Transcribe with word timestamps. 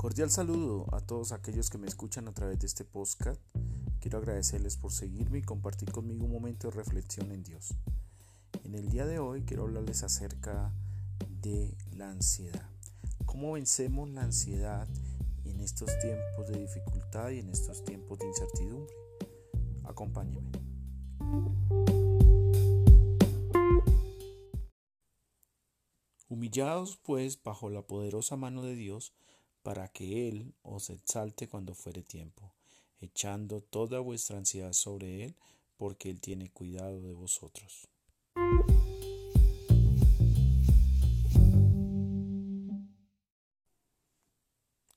Cordial 0.00 0.30
saludo 0.30 0.86
a 0.94 1.02
todos 1.02 1.30
aquellos 1.30 1.68
que 1.68 1.76
me 1.76 1.86
escuchan 1.86 2.26
a 2.26 2.32
través 2.32 2.58
de 2.58 2.66
este 2.66 2.86
podcast. 2.86 3.38
Quiero 4.00 4.16
agradecerles 4.16 4.78
por 4.78 4.92
seguirme 4.92 5.40
y 5.40 5.42
compartir 5.42 5.92
conmigo 5.92 6.24
un 6.24 6.32
momento 6.32 6.70
de 6.70 6.74
reflexión 6.74 7.30
en 7.32 7.42
Dios. 7.42 7.74
En 8.64 8.74
el 8.74 8.88
día 8.88 9.04
de 9.04 9.18
hoy 9.18 9.42
quiero 9.42 9.64
hablarles 9.64 10.02
acerca 10.02 10.72
de 11.42 11.76
la 11.92 12.08
ansiedad. 12.08 12.66
¿Cómo 13.26 13.52
vencemos 13.52 14.08
la 14.08 14.22
ansiedad 14.22 14.88
en 15.44 15.60
estos 15.60 15.90
tiempos 15.98 16.48
de 16.48 16.60
dificultad 16.60 17.28
y 17.28 17.40
en 17.40 17.50
estos 17.50 17.84
tiempos 17.84 18.20
de 18.20 18.28
incertidumbre? 18.28 18.94
Acompáñeme. 19.84 20.50
Humillados 26.30 26.96
pues 27.02 27.42
bajo 27.42 27.68
la 27.68 27.82
poderosa 27.82 28.36
mano 28.36 28.62
de 28.62 28.76
Dios, 28.76 29.12
para 29.62 29.88
que 29.88 30.28
Él 30.28 30.54
os 30.62 30.90
exalte 30.90 31.48
cuando 31.48 31.74
fuere 31.74 32.02
tiempo, 32.02 32.52
echando 33.00 33.60
toda 33.60 34.00
vuestra 34.00 34.38
ansiedad 34.38 34.72
sobre 34.72 35.24
Él, 35.24 35.36
porque 35.76 36.10
Él 36.10 36.20
tiene 36.20 36.50
cuidado 36.50 37.00
de 37.00 37.12
vosotros. 37.12 37.88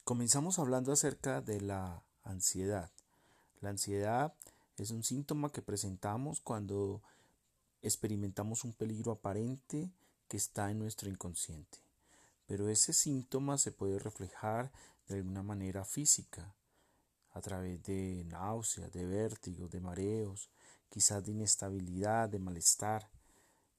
Comenzamos 0.04 0.59
hablando 0.59 0.91
acerca 0.91 1.41
de 1.41 1.62
la 1.62 2.04
ansiedad. 2.23 2.91
La 3.62 3.70
ansiedad 3.70 4.34
es 4.77 4.91
un 4.91 5.04
síntoma 5.04 5.52
que 5.52 5.62
presentamos 5.62 6.41
cuando 6.41 7.02
experimentamos 7.82 8.63
un 8.63 8.73
peligro 8.73 9.13
aparente 9.13 9.91
que 10.27 10.38
está 10.38 10.71
en 10.71 10.80
nuestro 10.80 11.09
inconsciente 11.09 11.82
pero 12.45 12.70
ese 12.70 12.93
síntoma 12.93 13.57
se 13.57 13.71
puede 13.71 13.99
reflejar 13.99 14.71
de 15.07 15.15
alguna 15.15 15.43
manera 15.43 15.85
física, 15.85 16.55
a 17.31 17.41
través 17.41 17.81
de 17.84 18.23
náuseas, 18.26 18.91
de 18.91 19.05
vértigos, 19.05 19.71
de 19.71 19.79
mareos, 19.79 20.49
quizás 20.90 21.23
de 21.26 21.31
inestabilidad, 21.31 22.29
de 22.29 22.40
malestar, 22.40 23.09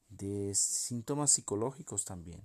de 0.09 0.53
síntomas 0.53 1.31
psicológicos 1.31 2.03
también, 2.03 2.41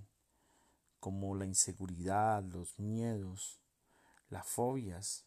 como 0.99 1.35
la 1.35 1.45
inseguridad, 1.45 2.43
los 2.43 2.79
miedos, 2.79 3.59
las 4.29 4.47
fobias, 4.47 5.25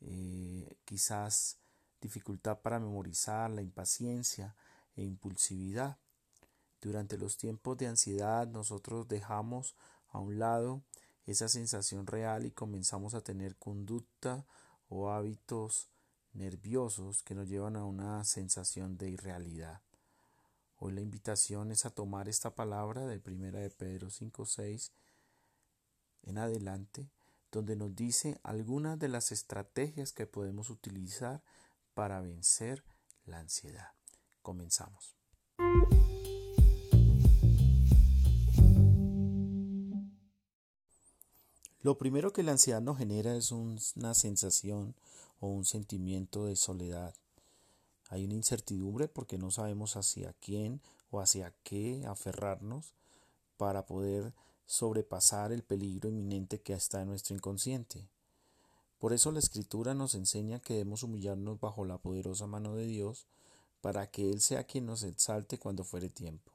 eh, 0.00 0.76
quizás 0.84 1.58
dificultad 2.00 2.60
para 2.60 2.78
memorizar, 2.78 3.50
la 3.50 3.62
impaciencia 3.62 4.54
e 4.94 5.02
impulsividad. 5.02 5.98
Durante 6.86 7.18
los 7.18 7.36
tiempos 7.36 7.76
de 7.78 7.88
ansiedad 7.88 8.46
nosotros 8.46 9.08
dejamos 9.08 9.74
a 10.10 10.20
un 10.20 10.38
lado 10.38 10.84
esa 11.26 11.48
sensación 11.48 12.06
real 12.06 12.46
y 12.46 12.52
comenzamos 12.52 13.14
a 13.14 13.22
tener 13.22 13.56
conducta 13.56 14.46
o 14.88 15.10
hábitos 15.10 15.88
nerviosos 16.32 17.24
que 17.24 17.34
nos 17.34 17.48
llevan 17.48 17.74
a 17.74 17.84
una 17.84 18.22
sensación 18.22 18.98
de 18.98 19.10
irrealidad. 19.10 19.80
Hoy 20.78 20.92
la 20.92 21.00
invitación 21.00 21.72
es 21.72 21.86
a 21.86 21.90
tomar 21.90 22.28
esta 22.28 22.54
palabra 22.54 23.04
de 23.04 23.18
Primera 23.18 23.58
de 23.58 23.70
Pedro 23.70 24.06
5.6 24.06 24.92
en 26.22 26.38
adelante, 26.38 27.10
donde 27.50 27.74
nos 27.74 27.96
dice 27.96 28.38
algunas 28.44 28.96
de 28.96 29.08
las 29.08 29.32
estrategias 29.32 30.12
que 30.12 30.28
podemos 30.28 30.70
utilizar 30.70 31.42
para 31.94 32.20
vencer 32.20 32.84
la 33.24 33.40
ansiedad. 33.40 33.90
Comenzamos. 34.40 35.15
Lo 41.86 41.96
primero 41.98 42.32
que 42.32 42.42
la 42.42 42.50
ansiedad 42.50 42.80
nos 42.80 42.98
genera 42.98 43.36
es 43.36 43.52
una 43.52 44.12
sensación 44.12 44.96
o 45.38 45.46
un 45.46 45.64
sentimiento 45.64 46.46
de 46.46 46.56
soledad. 46.56 47.14
Hay 48.08 48.24
una 48.24 48.34
incertidumbre 48.34 49.06
porque 49.06 49.38
no 49.38 49.52
sabemos 49.52 49.96
hacia 49.96 50.32
quién 50.32 50.80
o 51.12 51.20
hacia 51.20 51.54
qué 51.62 52.04
aferrarnos 52.04 52.92
para 53.56 53.86
poder 53.86 54.34
sobrepasar 54.66 55.52
el 55.52 55.62
peligro 55.62 56.08
inminente 56.08 56.60
que 56.60 56.72
está 56.72 57.02
en 57.02 57.06
nuestro 57.06 57.36
inconsciente. 57.36 58.08
Por 58.98 59.12
eso 59.12 59.30
la 59.30 59.38
escritura 59.38 59.94
nos 59.94 60.16
enseña 60.16 60.58
que 60.58 60.74
debemos 60.74 61.04
humillarnos 61.04 61.60
bajo 61.60 61.84
la 61.84 61.98
poderosa 61.98 62.48
mano 62.48 62.74
de 62.74 62.86
Dios 62.86 63.28
para 63.80 64.10
que 64.10 64.28
Él 64.32 64.40
sea 64.40 64.64
quien 64.64 64.86
nos 64.86 65.04
exalte 65.04 65.56
cuando 65.56 65.84
fuere 65.84 66.08
tiempo. 66.08 66.50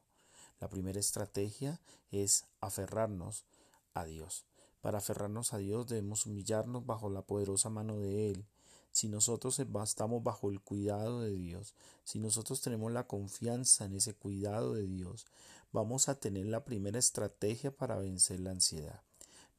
La 0.59 0.67
primera 0.67 0.99
estrategia 0.99 1.79
es 2.11 2.43
aferrarnos 2.59 3.45
a 3.93 4.03
Dios. 4.03 4.43
Para 4.81 4.97
aferrarnos 4.97 5.53
a 5.53 5.57
Dios 5.57 5.87
debemos 5.87 6.25
humillarnos 6.25 6.85
bajo 6.85 7.09
la 7.09 7.21
poderosa 7.21 7.69
mano 7.69 7.99
de 7.99 8.31
Él. 8.31 8.45
Si 8.91 9.07
nosotros 9.07 9.57
estamos 9.59 10.23
bajo 10.23 10.51
el 10.51 10.59
cuidado 10.59 11.21
de 11.21 11.31
Dios, 11.31 11.75
si 12.03 12.19
nosotros 12.19 12.61
tenemos 12.61 12.91
la 12.91 13.07
confianza 13.07 13.85
en 13.85 13.95
ese 13.95 14.13
cuidado 14.13 14.73
de 14.73 14.85
Dios, 14.87 15.27
vamos 15.71 16.09
a 16.09 16.19
tener 16.19 16.47
la 16.47 16.65
primera 16.65 16.99
estrategia 16.99 17.71
para 17.71 17.97
vencer 17.97 18.41
la 18.41 18.51
ansiedad. 18.51 19.01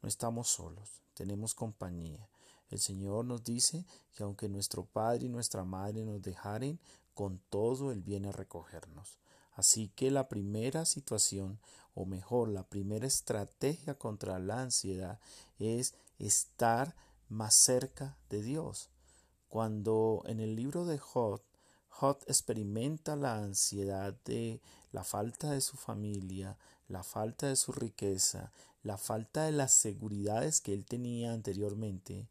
No 0.01 0.09
estamos 0.09 0.49
solos, 0.49 1.01
tenemos 1.13 1.55
compañía. 1.55 2.29
El 2.69 2.79
Señor 2.79 3.25
nos 3.25 3.43
dice 3.43 3.85
que 4.15 4.23
aunque 4.23 4.49
nuestro 4.49 4.85
Padre 4.85 5.25
y 5.25 5.29
nuestra 5.29 5.63
Madre 5.63 6.05
nos 6.05 6.21
dejaren, 6.21 6.79
con 7.13 7.39
todo 7.49 7.91
Él 7.91 8.01
viene 8.01 8.29
a 8.29 8.33
recogernos. 8.33 9.17
Así 9.55 9.89
que 9.95 10.11
la 10.11 10.27
primera 10.27 10.85
situación, 10.85 11.59
o 11.93 12.05
mejor, 12.05 12.49
la 12.49 12.63
primera 12.63 13.05
estrategia 13.05 13.95
contra 13.95 14.39
la 14.39 14.61
ansiedad 14.61 15.19
es 15.59 15.93
estar 16.19 16.95
más 17.29 17.53
cerca 17.53 18.17
de 18.29 18.41
Dios. 18.41 18.89
Cuando 19.49 20.23
en 20.25 20.39
el 20.39 20.55
libro 20.55 20.85
de 20.85 20.97
Jod, 20.97 21.41
Jod 21.89 22.17
experimenta 22.27 23.15
la 23.15 23.37
ansiedad 23.37 24.15
de 24.25 24.59
la 24.91 25.03
falta 25.03 25.51
de 25.51 25.61
su 25.61 25.77
familia, 25.77 26.57
la 26.87 27.03
falta 27.03 27.47
de 27.47 27.55
su 27.55 27.71
riqueza, 27.71 28.51
la 28.81 28.97
falta 28.97 29.45
de 29.45 29.51
las 29.51 29.73
seguridades 29.73 30.59
que 30.59 30.73
él 30.73 30.85
tenía 30.85 31.33
anteriormente, 31.33 32.27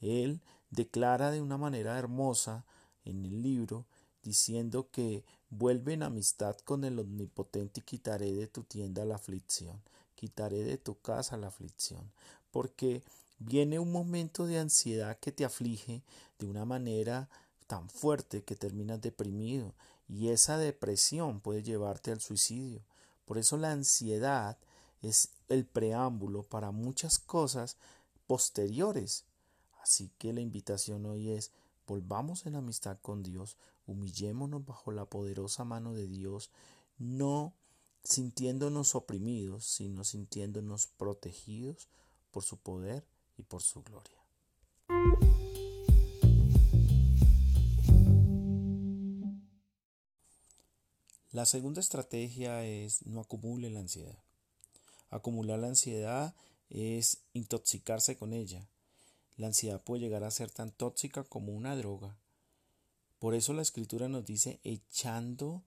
él 0.00 0.40
declara 0.70 1.30
de 1.30 1.40
una 1.40 1.58
manera 1.58 1.98
hermosa 1.98 2.64
en 3.04 3.24
el 3.24 3.42
libro 3.42 3.86
diciendo 4.22 4.88
que 4.90 5.24
vuelve 5.52 5.92
en 5.92 6.02
amistad 6.02 6.56
con 6.64 6.82
el 6.84 6.98
Omnipotente 6.98 7.80
y 7.80 7.82
quitaré 7.84 8.32
de 8.32 8.46
tu 8.46 8.62
tienda 8.62 9.04
la 9.04 9.16
aflicción, 9.16 9.78
quitaré 10.14 10.64
de 10.64 10.78
tu 10.78 10.98
casa 10.98 11.36
la 11.36 11.48
aflicción, 11.48 12.10
porque 12.50 13.02
viene 13.38 13.78
un 13.78 13.92
momento 13.92 14.46
de 14.46 14.58
ansiedad 14.58 15.18
que 15.18 15.30
te 15.30 15.44
aflige 15.44 16.02
de 16.38 16.46
una 16.46 16.64
manera 16.64 17.28
tan 17.66 17.90
fuerte 17.90 18.42
que 18.42 18.56
terminas 18.56 19.02
deprimido 19.02 19.74
y 20.08 20.28
esa 20.28 20.56
depresión 20.56 21.40
puede 21.40 21.62
llevarte 21.62 22.12
al 22.12 22.20
suicidio. 22.20 22.80
Por 23.26 23.36
eso 23.36 23.58
la 23.58 23.72
ansiedad 23.72 24.56
es 25.02 25.28
el 25.50 25.66
preámbulo 25.66 26.44
para 26.44 26.70
muchas 26.70 27.18
cosas 27.18 27.76
posteriores. 28.26 29.24
Así 29.82 30.10
que 30.16 30.32
la 30.32 30.40
invitación 30.40 31.04
hoy 31.04 31.30
es 31.30 31.50
volvamos 31.86 32.46
en 32.46 32.56
amistad 32.56 32.96
con 33.02 33.22
Dios, 33.22 33.58
humillémonos 33.86 34.64
bajo 34.64 34.92
la 34.92 35.04
poderosa 35.06 35.64
mano 35.64 35.94
de 35.94 36.06
Dios, 36.06 36.50
no 36.98 37.54
sintiéndonos 38.04 38.94
oprimidos, 38.94 39.64
sino 39.64 40.04
sintiéndonos 40.04 40.86
protegidos 40.86 41.88
por 42.30 42.42
su 42.42 42.58
poder 42.58 43.04
y 43.36 43.42
por 43.42 43.62
su 43.62 43.82
gloria. 43.82 44.22
La 51.32 51.46
segunda 51.46 51.80
estrategia 51.80 52.64
es 52.66 53.06
no 53.06 53.20
acumule 53.20 53.70
la 53.70 53.80
ansiedad. 53.80 54.18
Acumular 55.08 55.58
la 55.58 55.68
ansiedad 55.68 56.34
es 56.68 57.22
intoxicarse 57.32 58.16
con 58.16 58.34
ella. 58.34 58.68
La 59.38 59.46
ansiedad 59.46 59.82
puede 59.82 60.02
llegar 60.02 60.24
a 60.24 60.30
ser 60.30 60.50
tan 60.50 60.72
tóxica 60.72 61.24
como 61.24 61.52
una 61.52 61.74
droga. 61.74 62.18
Por 63.22 63.36
eso 63.36 63.52
la 63.52 63.62
escritura 63.62 64.08
nos 64.08 64.24
dice 64.24 64.58
echando 64.64 65.62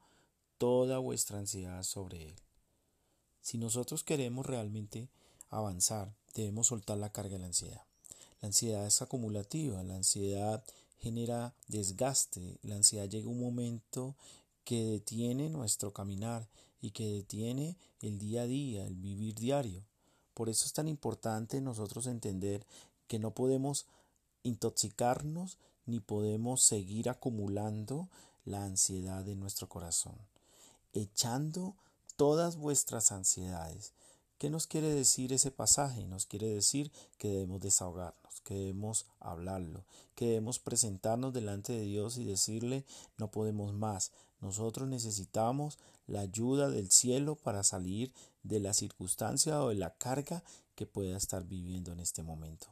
toda 0.57 0.97
vuestra 0.97 1.39
ansiedad 1.39 1.83
sobre 1.83 2.27
Él. 2.27 2.35
Si 3.39 3.57
nosotros 3.57 4.03
queremos 4.03 4.45
realmente 4.45 5.07
avanzar, 5.49 6.13
debemos 6.33 6.67
soltar 6.67 6.97
la 6.97 7.13
carga 7.13 7.35
de 7.35 7.39
la 7.39 7.45
ansiedad. 7.45 7.85
La 8.41 8.47
ansiedad 8.47 8.85
es 8.85 9.01
acumulativa, 9.01 9.81
la 9.83 9.95
ansiedad 9.95 10.65
genera 10.97 11.55
desgaste, 11.69 12.59
la 12.61 12.75
ansiedad 12.75 13.07
llega 13.07 13.29
un 13.29 13.39
momento 13.39 14.17
que 14.65 14.83
detiene 14.83 15.49
nuestro 15.49 15.93
caminar 15.93 16.49
y 16.81 16.91
que 16.91 17.07
detiene 17.07 17.77
el 18.01 18.19
día 18.19 18.41
a 18.41 18.47
día, 18.47 18.85
el 18.85 18.95
vivir 18.95 19.33
diario. 19.33 19.85
Por 20.33 20.49
eso 20.49 20.65
es 20.65 20.73
tan 20.73 20.89
importante 20.89 21.61
nosotros 21.61 22.05
entender 22.07 22.67
que 23.07 23.17
no 23.17 23.33
podemos 23.33 23.85
intoxicarnos 24.43 25.57
ni 25.85 25.99
podemos 25.99 26.63
seguir 26.63 27.09
acumulando 27.09 28.09
la 28.45 28.63
ansiedad 28.63 29.23
de 29.23 29.35
nuestro 29.35 29.67
corazón, 29.67 30.15
echando 30.93 31.75
todas 32.15 32.57
vuestras 32.57 33.11
ansiedades. 33.11 33.93
¿Qué 34.37 34.49
nos 34.49 34.67
quiere 34.67 34.93
decir 34.93 35.31
ese 35.31 35.51
pasaje? 35.51 36.05
Nos 36.05 36.25
quiere 36.25 36.47
decir 36.47 36.91
que 37.17 37.29
debemos 37.29 37.61
desahogarnos, 37.61 38.41
que 38.41 38.53
debemos 38.53 39.05
hablarlo, 39.19 39.85
que 40.13 40.25
debemos 40.25 40.59
presentarnos 40.59 41.33
delante 41.33 41.73
de 41.73 41.81
Dios 41.81 42.17
y 42.17 42.25
decirle 42.25 42.85
no 43.17 43.31
podemos 43.31 43.73
más. 43.73 44.11
Nosotros 44.41 44.89
necesitamos 44.89 45.79
la 46.05 46.19
ayuda 46.21 46.69
del 46.69 46.91
cielo 46.91 47.35
para 47.35 47.63
salir 47.63 48.13
de 48.43 48.59
la 48.59 48.73
circunstancia 48.73 49.63
o 49.63 49.69
de 49.69 49.75
la 49.75 49.95
carga 49.95 50.43
que 50.75 50.85
pueda 50.85 51.17
estar 51.17 51.45
viviendo 51.45 51.93
en 51.93 51.99
este 51.99 52.21
momento. 52.21 52.67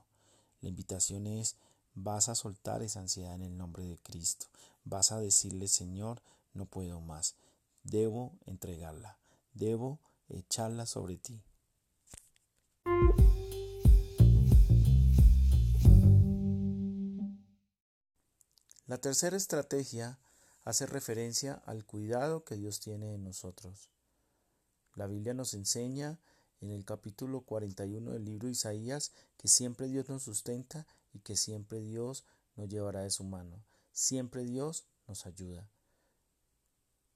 La 0.61 0.69
invitación 0.69 1.27
es 1.27 1.55
vas 1.93 2.29
a 2.29 2.35
soltar 2.35 2.81
esa 2.81 2.99
ansiedad 2.99 3.33
en 3.35 3.43
el 3.43 3.57
nombre 3.57 3.83
de 3.83 3.97
Cristo. 3.97 4.47
Vas 4.83 5.11
a 5.11 5.19
decirle 5.19 5.67
Señor, 5.67 6.21
no 6.53 6.65
puedo 6.65 6.99
más. 7.01 7.35
Debo 7.83 8.37
entregarla. 8.45 9.17
Debo 9.53 9.99
echarla 10.29 10.85
sobre 10.85 11.17
ti. 11.17 11.43
La 18.85 18.97
tercera 18.99 19.37
estrategia 19.37 20.19
hace 20.65 20.85
referencia 20.85 21.61
al 21.65 21.85
cuidado 21.85 22.43
que 22.43 22.55
Dios 22.55 22.79
tiene 22.79 23.13
en 23.13 23.23
nosotros. 23.23 23.89
La 24.95 25.07
Biblia 25.07 25.33
nos 25.33 25.53
enseña 25.53 26.19
en 26.61 26.69
el 26.69 26.85
capítulo 26.85 27.41
41 27.41 28.11
del 28.11 28.25
libro 28.25 28.47
de 28.47 28.51
Isaías 28.51 29.11
que 29.37 29.47
siempre 29.47 29.87
Dios 29.87 30.07
nos 30.09 30.23
sustenta 30.23 30.85
y 31.13 31.19
que 31.19 31.35
siempre 31.35 31.81
Dios 31.81 32.25
nos 32.55 32.69
llevará 32.69 33.01
de 33.01 33.11
su 33.11 33.23
mano. 33.23 33.63
Siempre 33.91 34.43
Dios 34.43 34.85
nos 35.07 35.25
ayuda. 35.25 35.69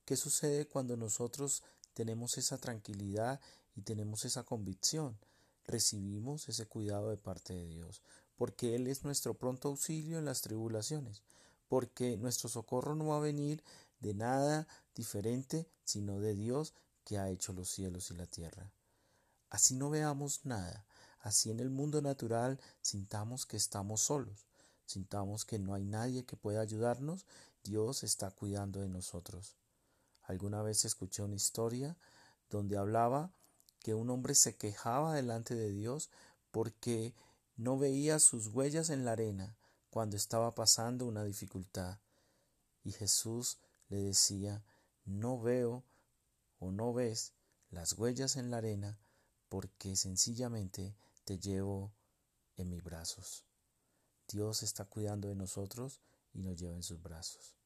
¿Qué 0.06 0.16
sucede 0.16 0.68
cuando 0.68 0.96
nosotros 0.96 1.64
tenemos 1.94 2.38
esa 2.38 2.58
tranquilidad 2.58 3.42
y 3.76 3.82
tenemos 3.82 4.26
esa 4.26 4.44
convicción? 4.44 5.18
Recibimos 5.66 6.48
ese 6.48 6.66
cuidado 6.66 7.10
de 7.10 7.18
parte 7.18 7.54
de 7.54 7.68
Dios, 7.68 8.02
porque 8.38 8.76
Él 8.76 8.88
es 8.88 9.04
nuestro 9.04 9.34
pronto 9.34 9.68
auxilio 9.68 10.18
en 10.20 10.26
las 10.26 10.42
tribulaciones 10.42 11.24
porque 11.68 12.18
nuestro 12.18 12.50
socorro 12.50 12.96
no 12.96 13.08
va 13.08 13.18
a 13.18 13.22
venir 13.22 13.64
de 14.00 14.14
nada 14.14 14.68
diferente, 14.96 15.68
sino 15.84 16.20
de 16.20 16.36
Dios 16.36 16.74
que 17.04 17.18
ha 17.18 17.30
hecho 17.30 17.54
los 17.54 17.70
cielos 17.70 18.12
y 18.12 18.16
la 18.16 18.28
tierra. 18.28 18.72
Así 19.50 19.76
no 19.76 19.90
veamos 19.90 20.46
nada, 20.46 20.86
así 21.28 21.52
en 21.52 21.60
el 21.60 21.70
mundo 21.70 22.02
natural 22.02 22.60
sintamos 22.82 23.46
que 23.46 23.58
estamos 23.58 24.02
solos, 24.02 24.46
sintamos 24.86 25.44
que 25.44 25.60
no 25.60 25.74
hay 25.74 25.84
nadie 25.84 26.26
que 26.26 26.38
pueda 26.38 26.62
ayudarnos, 26.62 27.26
Dios 27.64 28.04
está 28.04 28.32
cuidando 28.32 28.80
de 28.80 28.88
nosotros. 28.88 29.58
Alguna 30.24 30.62
vez 30.62 30.86
escuché 30.86 31.24
una 31.24 31.36
historia 31.36 31.98
donde 32.50 32.78
hablaba 32.78 33.32
que 33.80 33.94
un 33.94 34.10
hombre 34.10 34.36
se 34.36 34.56
quejaba 34.56 35.14
delante 35.14 35.54
de 35.54 35.70
Dios 35.70 36.10
porque 36.52 37.14
no 37.58 37.78
veía 37.78 38.20
sus 38.20 38.48
huellas 38.48 38.90
en 38.90 39.04
la 39.04 39.12
arena, 39.12 39.58
cuando 39.90 40.16
estaba 40.16 40.56
pasando 40.56 41.06
una 41.06 41.24
dificultad. 41.26 41.98
Y 42.84 42.92
Jesús 42.94 43.58
le 43.90 43.98
decía, 43.98 44.64
no 45.06 45.42
veo 45.42 45.84
o 46.60 46.72
no 46.72 46.94
ves 46.94 47.34
las 47.70 47.94
huellas 47.94 48.38
en 48.38 48.50
la 48.50 48.58
arena 48.58 48.98
porque 49.50 49.96
sencillamente 49.96 50.96
te 51.28 51.38
llevo 51.38 51.94
en 52.56 52.70
mis 52.70 52.82
brazos. 52.82 53.46
Dios 54.30 54.64
está 54.64 54.86
cuidando 54.86 55.28
de 55.28 55.36
nosotros 55.36 56.02
y 56.32 56.42
nos 56.42 56.56
lleva 56.56 56.78
en 56.78 56.84
sus 56.84 57.02
brazos. 57.02 57.58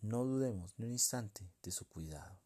No 0.00 0.24
dudemos 0.24 0.76
ni 0.76 0.86
un 0.86 0.92
instante 0.92 1.54
de 1.62 1.70
su 1.70 1.88
cuidado. 1.88 2.42